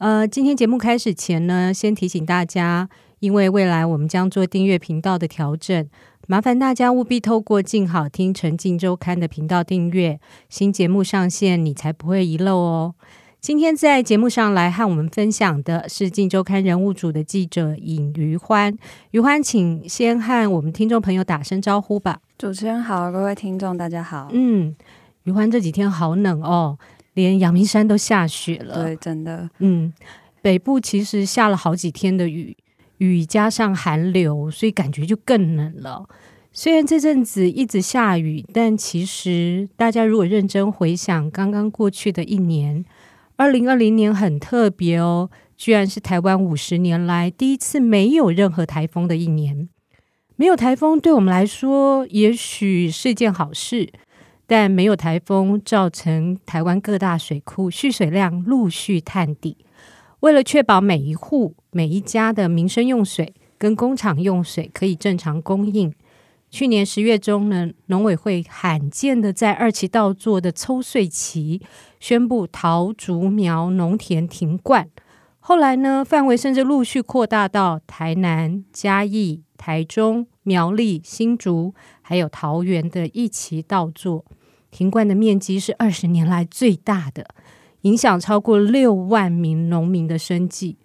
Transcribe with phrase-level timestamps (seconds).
[0.00, 5.86] 呃，今天节目开始前呢，先提醒大家，因为未来我们将做订阅频道的调整，
[6.26, 10.18] 麻烦大家务必透过静好听沉浸周刊的频道订阅，
[10.48, 12.94] 新节目上线你才不会遗漏哦。
[13.42, 18.74] 今天在节目上来和我们分享的是镜周刊人物组的记者尹余欢。
[19.10, 22.20] 余欢，请先和我们听众朋友打声招呼吧。
[22.38, 24.30] 主持人好，各位听众大家好。
[24.32, 24.74] 嗯，
[25.24, 26.78] 余欢这几天好冷哦。
[27.20, 29.92] 连阳明山都下雪了，对，真的，嗯，
[30.42, 32.56] 北部其实下了好几天的雨，
[32.98, 36.08] 雨加上寒流，所以感觉就更冷了。
[36.52, 42.84] 虽然这阵子一直下雨，但其实大家如果认真回想刚刚过去的一年，
[43.36, 49.68] 二零二零年很特别哦，居然是台湾五十年来第一次没有任何台风的一年。
[50.36, 53.92] 没有台风对我们来说，也许是一件好事。
[54.50, 59.56] 但没有台风，造成台湾各大水库蓄水量陆续探底。
[60.18, 65.94] 为了确保每一户、每一家的民生用水跟工厂用水可以正常供应，
[66.50, 71.62] 去年十月中呢，农委会罕见的在二期稻作的抽穗期
[72.00, 74.88] 宣布桃竹苗农田停灌。
[75.38, 84.24] 后来呢，范围甚至陆续扩大到台南、嘉义、台中、苗栗、新竹，还有桃园的一期稻作。
[84.70, 87.26] 停灌的面积是二十年来最大的，
[87.82, 90.76] 影响超过六万名农民的生计。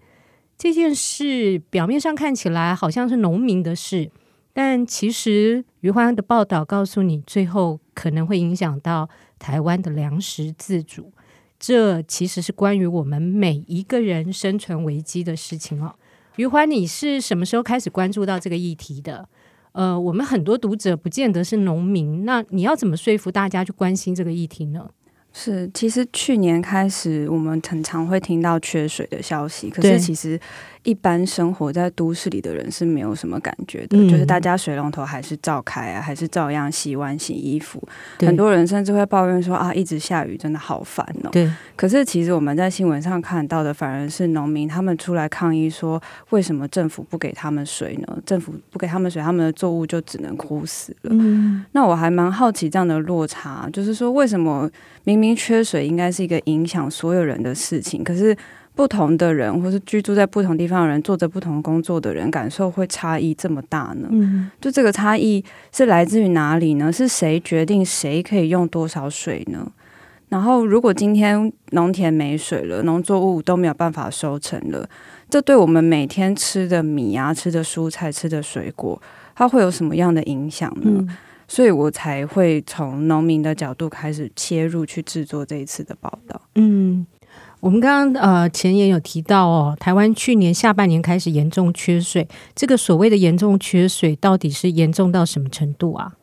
[0.57, 4.09] 这件事表面上看起来好像是农民的事，
[4.53, 11.11] 但其实余欢的报道告诉你，最后可能会影响到台湾的粮食自主。
[11.59, 15.95] 这其实是关于我们每一个人生存危机的事情哦。
[16.37, 19.27] 余欢，你是什么时候开始关注到这个议题的？
[19.75, 24.89] 呃，我们很多读者不见得是农民，那你要怎么说服大家去关心这个议题呢？
[25.33, 30.39] 是，其实去年开始，我们很常会听到缺水的消息，可是其实。
[30.85, 37.81] 一般生活在都市里的人是没有什么感觉的，嗯、就是大家水龙头还是照开啊，还是照样洗碗、洗衣服。
[38.19, 41.29] 很多人甚至会抱怨说啊，一直下雨真的好烦哦。
[41.31, 41.51] 对。
[41.75, 48.17] 可是其实我们在新闻上看到的，反而是农民他们出来抗议说，为什么政府不给他们水呢？
[48.23, 51.09] 政府不给他们水，他们的作物就只能枯死了。
[51.11, 51.65] 嗯。
[51.71, 54.69] 那我还蛮好奇这样的落差，就是说为什么
[55.03, 58.37] 明明缺水应该是一个影响所有人的事情，可是。
[58.75, 64.07] 不同的人，或是居住在不同地方的人，做着不同工作的人，感受会差异这么大呢？
[64.11, 66.91] 嗯，就这个差异是来自于哪里呢？
[66.91, 69.71] 是谁决定谁可以用多少水呢？
[70.27, 74.89] 然后，如果今天农田没水了，农作物都没有办法收成了，
[75.29, 79.01] 这对我们每天吃的米啊、吃的蔬菜、吃的水果，
[79.35, 80.91] 它会有什么样的影响呢？
[80.97, 86.41] 嗯，所以我才会从农民的角度开始切入，去制作这一次的报道。
[86.55, 87.05] 嗯。
[87.65, 96.13] 我们刚刚呃前言有提到哦，台湾去年下半年开始严重缺水，这个所谓的严重缺水到底是严重到什么程度啊？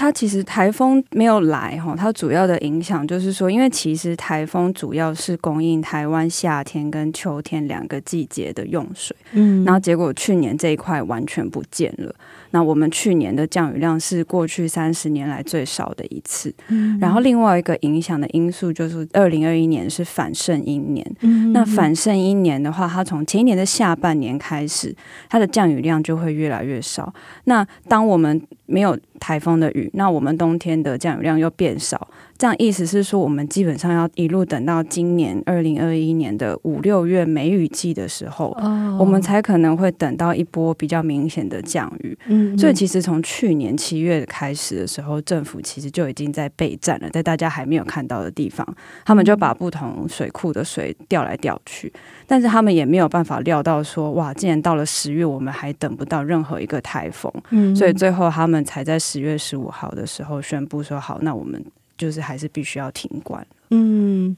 [0.00, 12.14] 它其实台风没有来哈，它主要的影响就是说，因为其实台风主要是供应台湾夏天跟秋天两个季节的用水，嗯，然后结果去年这一块完全不见了。
[12.52, 24.96] 那我们去年的降雨量是过去三十年来最少的一次，嗯，然后另外一个影响的因素就是二零二一年是反圣阴年，嗯，那反圣阴年的话，它从前一年的下半年开始，
[25.28, 27.12] 它的降雨量就会越来越少。
[27.44, 32.08] 那当我们没有台风的雨，那我们冬天的降雨量又变少。
[32.40, 38.98] 这样意思是说，我们基本上要一路等到今年二零二一年的五六月梅雨季的时候，oh.
[38.98, 42.18] 我们才可能会等到一波比较明显的降雨。
[42.28, 48.66] 嗯，所以其实从去年七月开始的时候，政府其实就已经在备战了，在大家还没有看到的地方，
[49.04, 51.92] 他们就把不同水库的水调来调去，
[52.26, 57.30] 但是他们也没有办法料到说，哇，竟然到了十月，我们还等不到任何一个台风。
[57.50, 61.62] 嗯，所以最后他们才在十月十五号的时候宣布说，好，那我们。
[62.00, 63.46] 就是还是必须要停灌。
[63.68, 64.34] 嗯，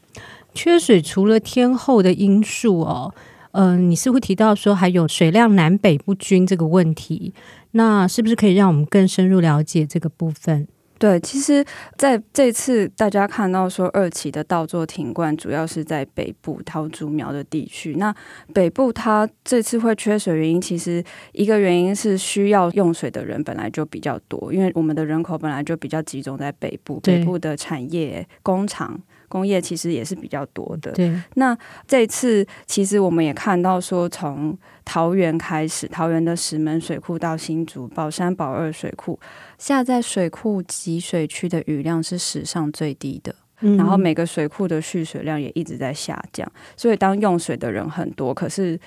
[0.53, 3.15] 缺水除了天候的因素哦，
[3.53, 7.33] 嗯、你是会提到说还有水量南北不均这个问题，
[7.71, 10.67] 那是不是可以让我们更深入了解这个部分？
[11.03, 11.65] 对，其实
[11.99, 17.97] 在这次大家看到说二期的稻作停灌，主要是在北部桃竹苗的地区。
[17.97, 18.15] 那
[18.55, 21.03] 北部它这次会缺水原因，其实
[21.33, 29.03] 一个原因是需要用水的人本来就比较多，因为我们的人口本来就比较集中在北部，北部的产业工厂。
[29.33, 30.93] 工业其实也是比较多的。
[30.93, 31.57] 对，那
[31.87, 39.19] 这次其实我们也看到说，从桃园开始，桃园的石门水库到新竹宝山宝二水库，
[39.57, 43.35] 下在水库集水区的雨量是史上最低的。
[43.61, 46.47] 嗯，然后每个水库的蓄水量也一直在下降，
[46.77, 48.79] 所以当用水的人很多，可是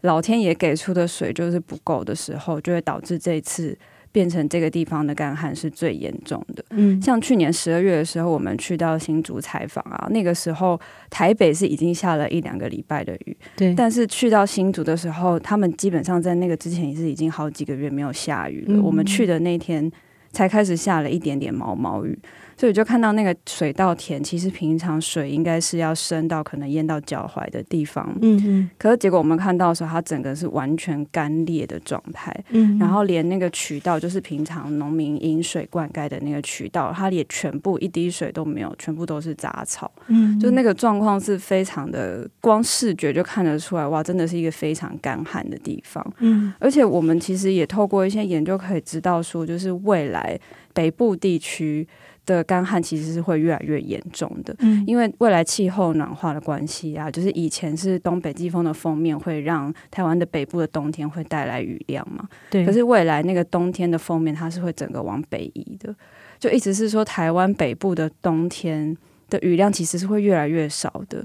[0.00, 3.78] 老天爷给出的水就是不够的时候，就会导致这次。
[4.12, 6.64] 变成这个地方的干旱是最严重的。
[6.70, 10.78] 嗯，像去年十二月的时候，我们去到新竹采访啊，那个时候
[11.10, 13.36] 台北是已经下了一两个礼拜的雨。
[13.56, 18.74] 对，但是去到新竹的时候，他们基本上在那个之前也是已经好几个月没有下雨了。
[18.74, 19.90] 嗯，我们去的那天
[20.30, 22.18] 才开始下了一点点毛毛雨。
[22.56, 28.70] 所以就看到那个水稻田，其实平常水应该是要深到可能淹到脚踝的地方，嗯嗯。
[28.78, 32.78] 可是结果我们看到的时候，它整个是完全干裂的状态，嗯。
[32.78, 40.38] 然后连那个渠道，就是平常农民饮水灌溉的那个渠道，它也全部一滴水都没有，全部都是杂草，嗯。
[40.38, 46.52] 就那个状况是非常的，光视觉就看得出来，哇，真的是一个非常干旱的地方，嗯。
[46.58, 50.38] 而且我们其实也透过一些研究可以知道说，就是未来
[50.72, 51.86] 北部地区。
[52.24, 65.94] 的干旱其实是会越来越严重的，嗯，因为未来气候暖化的关系啊，就是以前是东北季风的封面会让台湾的北部的冬天会带来雨量嘛，对，可是未来那个冬天的封面它是会整个往北移的，
[66.38, 68.96] 就一直是说台湾北部的冬天。
[69.32, 71.24] 的雨量其实是会越来越少的，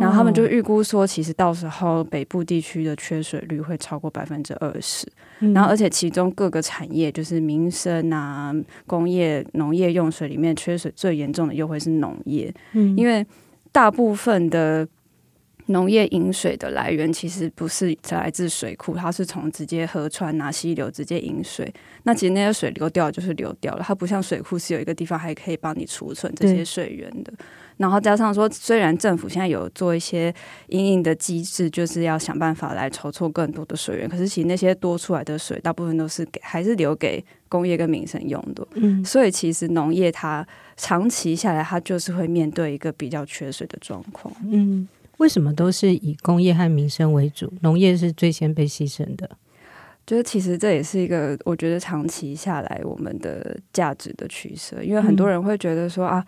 [0.00, 5.06] 然后他们就预估说，其实到时候北部地区的缺水率会超过百分之二十，
[5.52, 8.54] 然后而且其中各个产业，就是民生啊、
[8.86, 12.54] 工业、农业用水里面缺水最严重的又会是农业，
[12.96, 13.26] 因为
[13.72, 14.86] 大部分的。
[15.70, 21.72] 农业饮水的来源其实不是来自水库，它是从直接河川啊、溪流直接饮水。
[22.02, 27.32] 那其实那些水流掉就是流掉了，它不像水库是有一个地方还可以帮你储存这些水源的。
[27.76, 30.34] 然后加上说，虽然政府现在有做一些
[30.66, 38.66] 因应的机制，就是要想办法来筹措更多的水源，可是其实那些多出来的水，大部分都是给还是留给工业跟民生用的。
[38.74, 40.46] 嗯，所以其实农业它
[40.76, 44.34] 长期下来，它就是会面对一个比较缺水的状况。
[44.50, 44.86] 嗯。
[45.20, 47.52] 为什么都是以工业和民生为主？
[47.60, 49.30] 农业是最先被牺牲的。
[50.06, 56.24] 就是其实这也是一个我觉得长期下来我们的价值的取舍，因为很多人会觉得说啊，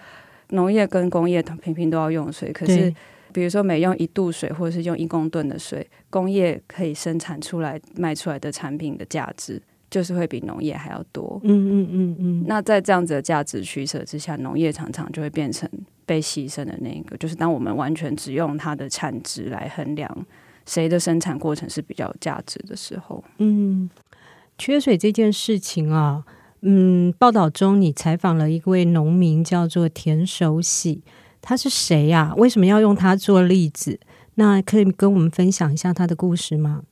[0.50, 2.94] 农业跟工业平平都要用水，可是
[3.32, 9.60] 比如说每用一度水或者是用一公吨的水，工业可以生产出来卖出来的产品的价值
[9.90, 11.40] 就是会比农业还要多。
[11.42, 12.44] 嗯嗯嗯嗯。
[12.46, 15.68] 那在这样子的价值取舍之下，农业常常就会变成。
[16.06, 20.26] 被牺牲的那个，就是当我们完全只用它的产值来衡量
[20.66, 23.22] 谁的生产过程是比较有价值的时候。
[23.38, 23.90] 嗯，
[24.58, 26.24] 缺水这件事情啊，
[26.60, 31.02] 嗯，报道中你采访了一位农民，叫做田守喜，
[31.40, 32.34] 他是谁呀？
[32.36, 33.98] 为什么要用他做例子？
[34.36, 36.82] 那可以跟我们分享一下他的故事吗？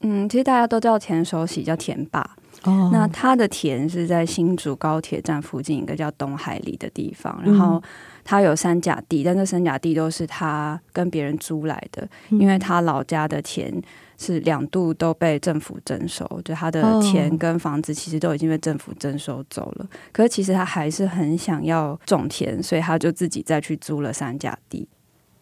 [0.00, 2.36] 嗯，其实大家都叫田守喜，叫田爸。
[2.64, 7.76] 哦，那他的田是在新竹高铁站附近一个叫东海里的地方，然后。
[7.76, 7.82] 嗯
[8.24, 13.74] 他有三甲地，但这三甲地都是他跟别人租来的，因为他老家的田
[14.16, 19.88] 是两度都被政府征收，就他的田跟房子其实都已经被政府征收走了。
[20.12, 24.86] 可是其实他还是很想要种田，所以他就自己再去租了三甲地。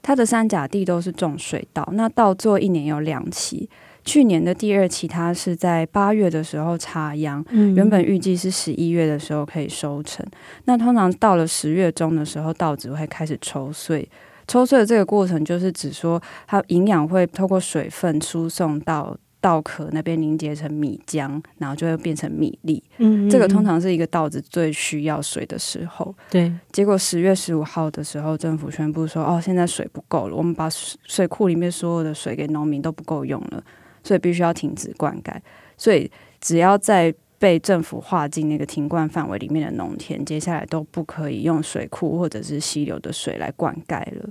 [0.01, 3.69] 他的三甲地都是种水稻，那稻作一年有两期。
[4.05, 10.25] 去年的第二期，它是在八月的时候插秧，嗯、原本预计是十一月的时候可以收成。
[10.65, 14.09] 那通常到了十月中的时候，稻子会开始抽穗。
[14.47, 22.83] 抽穗的这个过程，就是指说它营养会透过水分输送到稻壳那边凝结成米浆，然后就会变成米粒。
[22.99, 26.13] 嗯，这个通常是一个稻子最需要水的时候。
[26.29, 33.63] 对，结果十月十五号的时候，政府宣布说：“哦，现在水不够了，我们把水库里面所有的水给农民都不够用了。”
[34.03, 35.35] 所以必须要停止灌溉，
[35.77, 44.29] 所以只要在被政府划进那个停灌范围里面的农田，接下来都不可以用水库或者是溪流的水来灌溉了。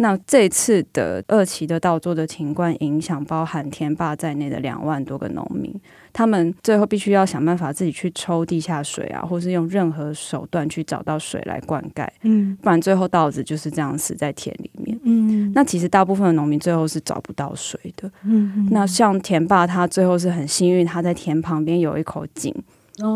[0.00, 5.78] 那这次的二期的稻作的情况影响，包含田坝在内的两万多个农民。
[6.12, 22.52] 他们最后必须要想办法自己去抽地下水啊，或是用任何手段去找到水来灌溉，嗯，不然最后稻子就是这样死在田里面，嗯，那其实大部分的农民最后是找不到水的，嗯，那像田坝他最后是很幸运，他在田旁边有一口井，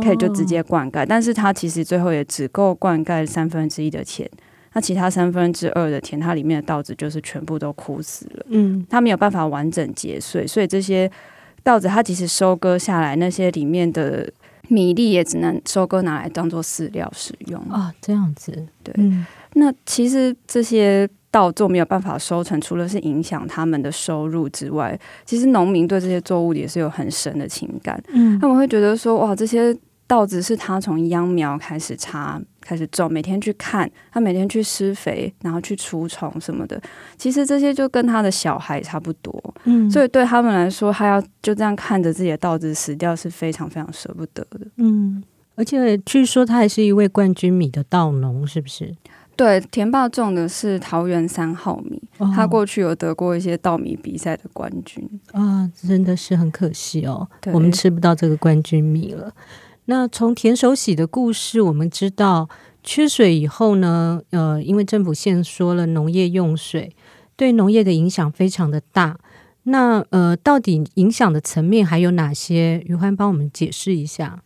[0.02, 4.30] 可以就直接灌溉，但是它其实最后也只够灌溉三分之一的田，
[4.74, 11.10] 那其他三分之二的田，它里面的稻子就是全部都枯死了，嗯，它没有办法完整结穗，所以这些
[11.62, 14.30] 稻子它即使收割下来，那些里面的
[14.68, 17.60] 米粒也只能收割拿来当做饲料使用。
[17.70, 18.52] 啊，这样子，
[18.82, 21.08] 对，嗯，那其实这些。
[21.34, 28.00] 稻作没有办法收成，除了是影响他们的收入之外，其实农民对这些作物也是有很深的情感。
[28.12, 29.76] 嗯，他们会觉得说，哇，这些
[30.06, 36.80] 稻子是他从秧苗开始插、开始种，每天去看，他每天去施肥，然后去除虫什么的。
[37.18, 39.54] 其实这些就跟他的小孩差不多。
[39.64, 44.66] 嗯，所以对他们来说，他要就这样看着自己的稻子死掉，是非常非常舍不得的。
[44.78, 45.22] 嗯，
[45.54, 48.94] 而且据说他还是一位冠军米的稻农，是不是？
[49.36, 59.34] 对，田爸种的是桃园三号米，哦，他过去有得过一些稻米比赛的冠军啊，真的是很可惜哦，我们吃不到这个冠军米了。
[59.86, 62.48] 那从田守喜的故事，我们知道
[62.82, 66.94] 缺水以后呢，呃，因为政府限缩了农业用水，
[67.36, 69.18] 对农业的影响非常的大。
[69.64, 72.80] 那呃，到底影响的层面还有哪些？
[72.86, 74.42] 于欢帮我们解释一下。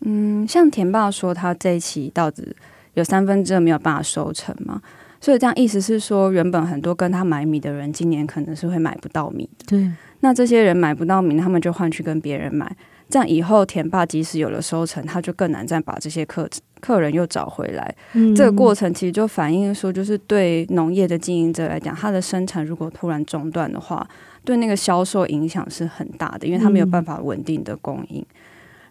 [0.00, 2.56] 嗯，像田爸说，他这一期稻子。
[2.94, 4.78] 有三分之二没有办法收成嘛，
[5.18, 9.48] 所以这样意思是说，原本很多跟他买米的人，今年可能是会买不到米。
[9.66, 12.76] 对，那这些人买不到米，他们就换去跟别人买，
[13.12, 16.48] 这样以后田爸即使有了收成，他就更难再把这些客
[16.80, 17.94] 客人又找回来。
[18.14, 18.34] 嗯。
[18.34, 24.08] 这个过程其实就反映说，就是对农业的经营者来讲，他的生产如果突然中断的话，
[24.44, 28.20] 对那个销售影响是很大的，因为他没有办法稳定的供应。
[28.22, 28.26] 嗯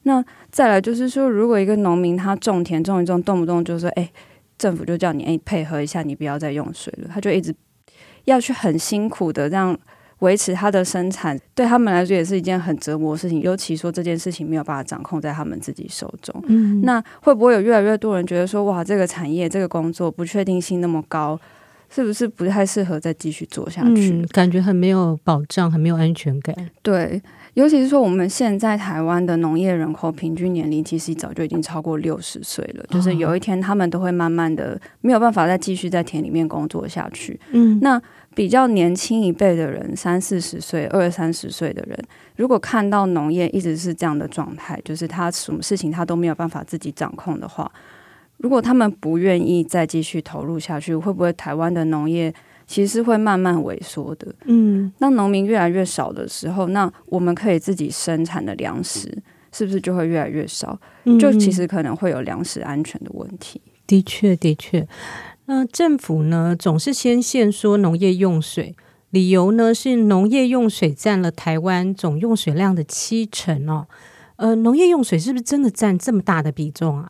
[0.03, 4.11] 那再来就是说，如果一个农民他种田种一种，动不动就说：“哎、欸，
[4.57, 7.53] 政府就叫你哎、欸、配合一下，你不要再用水了。”他就一直
[8.25, 9.77] 要去很辛苦的这样
[10.21, 13.41] 维持他的生产，对他们来说也是一件很折磨的事情。
[13.41, 16.33] 尤其说这件事情没有办法掌控在他们自己手中。
[16.47, 21.39] 嗯，那会不会有越来越多人觉得说：“哇，这个产业这个工作不确定性那么高，
[21.89, 26.55] 是不是不太适合再继续做下去？”嗯，感觉很没有保障，很没有安全感。
[26.81, 27.21] 对。
[27.53, 32.85] 尤其是说，我们现在台湾的农业人口平均年龄其实早就已经超过六十岁了。
[32.89, 37.37] 就是有一天，他们都会慢慢的没有办法再继续在田里面工作下去。
[37.51, 38.01] 嗯，那
[38.33, 41.99] 比较年轻一辈的人，三四十岁、二三十岁的人，
[42.37, 47.69] 如果看到农业一直是这样的状态，就是他什么事情他都没有办法自己掌控的话，
[48.37, 52.33] 如果他们不愿意再继续投入下去，会不会台湾的农业？
[52.71, 54.33] 其实会慢慢萎缩的。
[54.45, 60.79] 嗯，那农民越来越少的时候，那我们可以自己生产的粮食是不是就会越来越少？
[61.19, 63.59] 就其实可能会有粮食安全的问题。
[63.65, 64.87] 嗯，的确，的确。
[65.47, 68.73] 那政府呢，总是先限缩农业用水，
[69.09, 73.87] 理由呢是农业用水占了台湾总用水量的七成哦。
[74.37, 77.09] 呃，农业用水是不是真的占这么大的比重啊？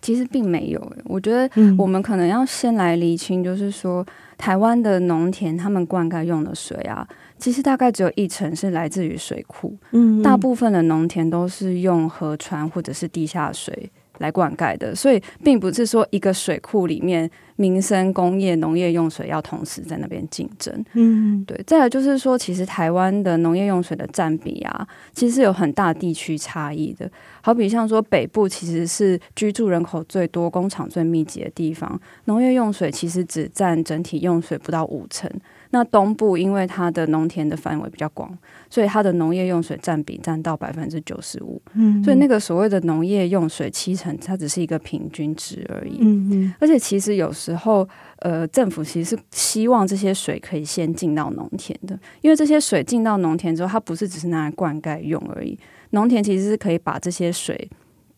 [0.00, 0.92] 其实并没有。
[1.04, 4.06] 我觉得我们可能要先来厘清，就是说。
[4.40, 20.84] 台湾的农田，他们灌溉用的水啊，其实大概只有一成是来自于水库，嗯，大部分的农田都是用河川或者是地下水来灌溉的，所以并不是说一个水库里面民生、工业、农业用水要同时在那边竞争。
[20.94, 21.60] 嗯，对。
[21.66, 27.10] 再来就是说，其实台湾的农业用水的占比啊，其实有很大地区差异的。
[27.42, 35.30] 好比像说北部其实是居住人口最多、工厂最密集的地方，农业用水其实只占整体用水不到五成。
[35.70, 38.36] 那东部因为它的农田的范围比较广，
[38.68, 41.62] 所以它的农业用水占比占到百分之九十五。
[41.74, 45.98] 嗯，所以那个所谓的农业用水七成，它只是一个平均值而已。
[46.00, 46.54] 嗯嗯。
[46.58, 55.58] 而且其实有时候，呃，政府其实是希望这些水可以先进到农田的，因为这些水进到农田之后，它不是只是拿来灌溉用而已。
[55.90, 57.70] 农田其实是可以把这些水。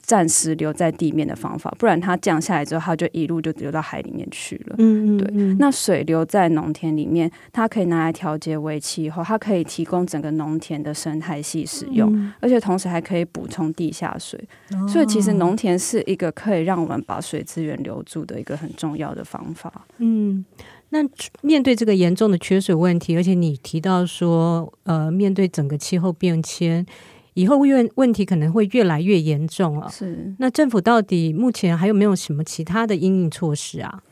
[0.02, 4.74] 暂时留在地面的方法，不然它降下来之后，它就一路就流到海里面去了。
[4.78, 5.56] 嗯，嗯，嗯，对。
[5.58, 14.38] 那水留在农田里面，它可以拿来调节微气候，它可以提供整个农田的生态系使用，嗯，而且同时还可以补充地下水。
[14.72, 14.88] 哦。
[14.88, 19.86] 所以其实农田是一个可以让我们把水资源留住的一个很重要的方法。
[19.98, 20.44] 嗯，
[20.88, 20.98] 那
[21.42, 26.84] 面对这个严重的缺水问题，而且你提到说，呃，面对整个气候变迁。
[27.34, 29.88] 以后问问题可能会越来越严重了。
[29.90, 34.02] 是，那政府到底目前还有没有什么其他的应应措施啊？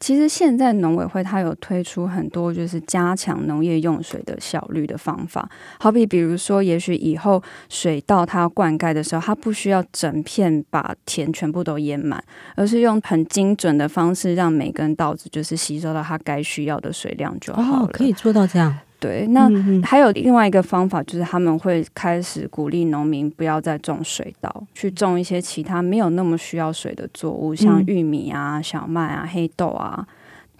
[0.00, 5.48] 其实现在农委会它有推出很多就是加强农业用水的效率的方法，
[5.78, 12.20] 好比比如说，也许以后水稻它要灌溉的时候，它不需要整片把田全部都淹满，
[12.56, 17.86] 而是用很精准的方式让每根稻子就是吸收到它该需要的水量就好了。
[17.86, 18.76] 哦，可以做到这样。
[19.02, 19.50] 对，那
[19.82, 30.06] 还有另外一个方法，就是他们会开始鼓励农民不要再种水稻，去种一些其他没有那么需要水的作物，像玉米啊、小麦啊、黑豆啊。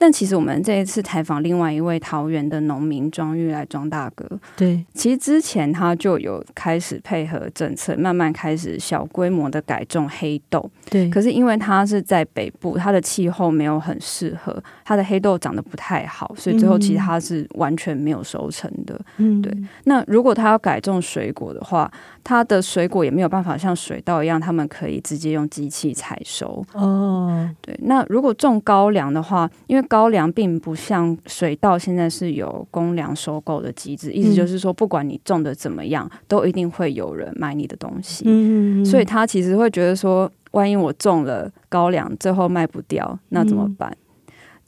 [0.03, 11.09] 但其实我们这一次采访另外一位桃园的农民庄玉来庄大哥，对，其实之前他就有开始配合政策，慢慢开始小规模的改种黑豆，对。
[11.09, 19.01] 可是因为他是在北部，他的气候没有很适合，他的黑豆长得不太好，所以最后其实他是完全没有收成的。
[19.19, 19.57] 嗯，对。
[19.85, 21.89] 那如果他要改种水果的话，
[22.25, 26.65] 他的水果也没有办法像水稻一样，他们可以直接用机器采收。
[26.73, 27.79] 哦，对。
[27.83, 38.25] 那如果种高粱的话，因为高粱并不像水稻，现在是有公粮收购的机制，意思就是说，不管你种的怎么样，都一定会有人买你的东西。
[38.27, 43.97] 嗯，所以他其实会觉得说，万一我种了高粱，最后卖不掉，那怎么办？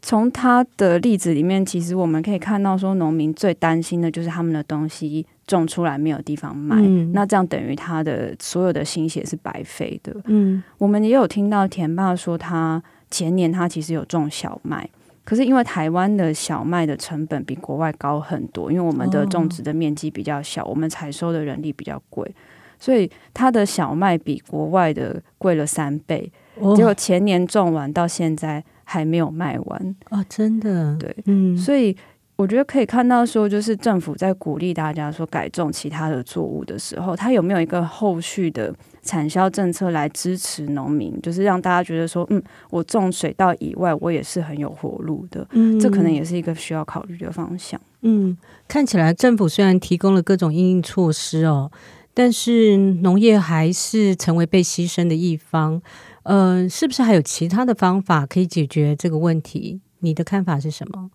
[0.02, 10.14] 从他的例子里面，其实我们可以看到，说农民最担心的就是他们的东西种出来没有地方卖，嗯、那这样等于他的所有的心血是白费的。
[10.26, 14.88] 嗯，我们也有听到田爸说，他前年他其实有种小麦。
[15.22, 22.30] 可是因为台湾的小麦的成本比国外高很多，因为我们的种植的面积比较小，我们采收的人力比较贵，
[22.78, 26.30] 所以他的小麦比国外的贵了三倍。
[26.76, 30.24] 结果前年种完到现在还没有卖完啊！
[30.28, 31.96] 真的，对，嗯，所以。
[32.36, 45.46] 我觉得可以看到，说就是政府在鼓励大家说改种其他的作物的时候，它有没有一个后续的产销政策来支持农民，就是让大家觉得说，嗯，我种水稻以外，我也是很有活路的。
[45.52, 47.80] 嗯，这可能也是一个需要考虑的方向。
[48.02, 48.36] 嗯，
[48.66, 51.70] 看起来政府虽然提供了各种应应措施哦，
[52.12, 55.80] 但是农业还是成为被牺牲的一方。
[56.24, 59.80] 嗯、呃，是不是还有其他的方法可以解决这个问题？
[60.00, 61.10] 你的看法是什么？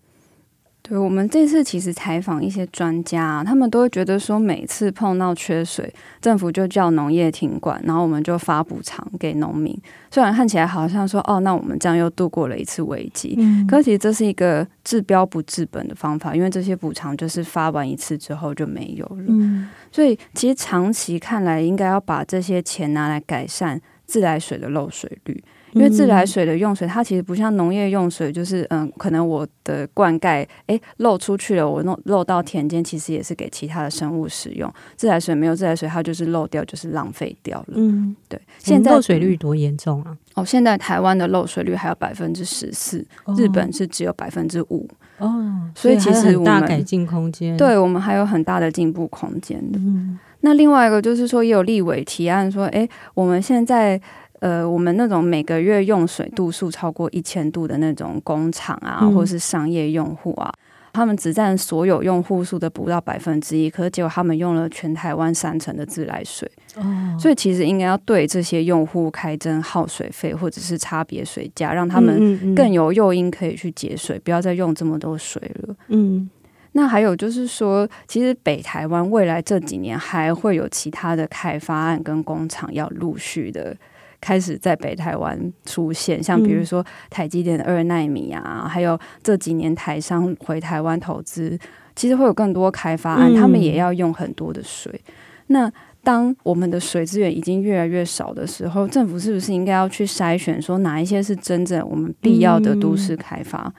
[0.90, 9.72] 对，我们这次其实采访一些专家啊，他们都会觉得说，每次碰到缺水，政府就叫农业停管，然后我们就发补偿给农民。
[10.10, 19.24] 虽然看起来好像说，哦，那我们这样又度过了一次危机，嗯，可是其实这是一个治标不治本的方法，因为这些补偿就是发完一次之后就没有了。
[19.28, 25.40] 嗯，所以其实长期看来，应该要把这些钱拿来改善自来水的漏水率。
[25.72, 34.72] 因为自来水的用水，它其实不像农业用水，就是嗯，可能我的灌溉诶漏出去了，我弄漏到田间，其实也是给其他的生物使用。
[34.96, 37.74] 自来水没有自来水，它就是漏掉，就是浪费掉了。
[37.74, 38.40] 嗯，对。
[38.58, 40.16] 现在漏水率多严重啊？
[40.34, 43.06] 哦，现在台湾的漏水率还有百分之十四，
[43.36, 44.88] 日本是只有百分之五。
[45.18, 49.78] 哦，所以其实我们大改进空间，对我们还有很大的进步空间的。
[49.78, 54.00] 嗯，那另外一个就是说，也有立委提案说，诶，我们现在。
[54.40, 60.50] 呃，我们那种每个月用水度数超过一千度的那种工厂啊，嗯、或是商业用户啊，
[60.94, 66.50] 他们只占所有用户数的不到百分之一，可是结果他们用了全台湾三成的自来水。
[66.76, 66.82] 哦，
[67.18, 75.76] 所以其实应该要对这些用户开征耗水费，或者是差别水价，让他们更有诱因可以去节水，不要再用这么多水了。
[75.88, 76.30] 嗯，
[76.72, 83.76] 那还有就是说，其实北台湾未来这几年还会有其他的开发案跟工厂要陆续的。
[84.20, 91.58] 开始在北台湾出现，像比如说台积电的二奈米啊，还有这几年台商回台湾投资，
[91.96, 95.00] 其实会有更多开发案，他们也要用很多的水。
[95.46, 103.72] 那当我们的水资源已经越来越少的时候，政府是不是应该要去筛选，说哪一些是真正我们必要的都市开发，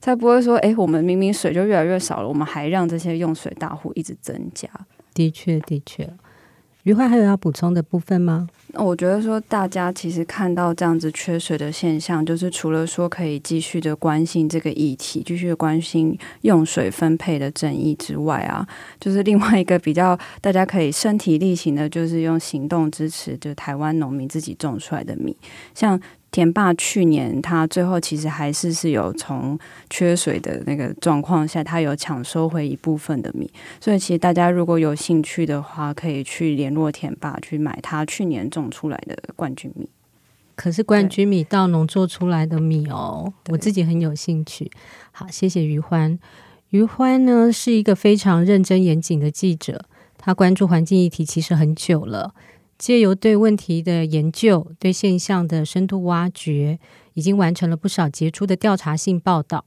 [0.00, 4.68] 才不会说，哎，我们明明水就越来越少了，我们还让这些用水大户一直增加？
[5.12, 6.08] 的确，的确。
[6.88, 8.48] 余欢还有要补充的部分吗？
[8.68, 18.66] 那我觉得说，大家其实看到这样子缺水的现象，就是除了说可以继续的关心这个议题，继续关心用水分配的争议之外啊，
[18.98, 25.36] 就是另外一个比较大家可以身体力行的，就是用行动支持，就台湾农民自己种出来的米，
[25.74, 26.00] 像。
[26.30, 39.88] 田爸去年他最后其实还是是有从缺水的那个状况下，他有抢收回一部分的米，所以其实大家如果有兴趣的话，可以去联络田爸去买他去年种出来的冠军米。
[40.54, 44.70] 可是冠军米到农做出来的米哦，我自己很有兴趣。
[45.12, 46.18] 好，谢谢于欢。
[46.70, 49.86] 于欢呢是一个非常认真严谨的记者，
[50.18, 52.34] 他关注环境议题其实很久了。
[52.78, 56.78] 借由对问题的研究、对现象的深度挖掘，
[57.14, 59.64] 已经完成了不少杰出的调查性报道。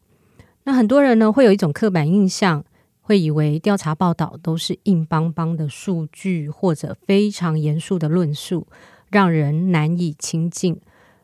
[0.63, 2.63] 那很多人呢，会有一种刻板印象，
[3.01, 8.65] 会以为调查报道都是硬邦邦的数据或者非常严肃的论述，
[9.09, 10.79] 让人难以亲近。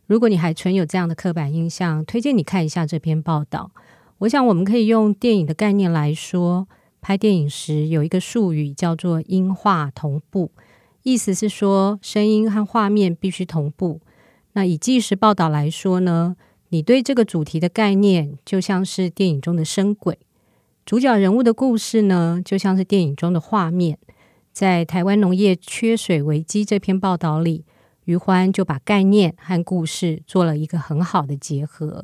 [0.06, 3.72] 如果你还存有这样的刻板印象，推荐你看一下这篇报道。
[4.18, 6.68] 我想，我们可以用电影的概念来说。
[7.00, 10.52] 拍电影时有一个术语叫做音画同步，
[11.08, 14.02] 意思是说声音和画面必须同步。
[14.52, 16.36] 那以纪实报道来说呢，
[16.68, 20.20] 你对这个主题的概念就像是电影中的声轨，
[20.86, 23.98] 主角人物的故事呢就像是电影中的画面。
[24.52, 27.64] 在台湾农业缺水危机这篇报道里，
[28.04, 32.04] 余欢就把概念和故事做了一个很好的结合。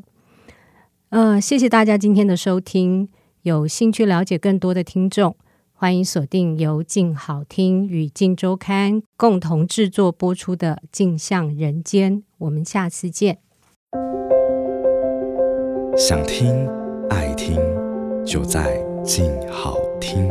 [1.09, 3.09] 嗯、呃，谢谢大家今天的收听。
[3.41, 5.35] 有兴趣了解更多的听众，
[5.83, 12.19] 欢迎锁定由静好听与静周刊共同制作播出的《镜像人间》。
[12.37, 13.39] 我们下次见。
[15.97, 16.65] 想听
[17.09, 17.57] 爱听，
[18.23, 20.29] 就在静好听。